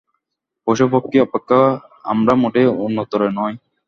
[0.67, 1.59] পশু-পক্ষী অপেক্ষা
[2.03, 3.53] আমরা মোটেই উন্নততর নই।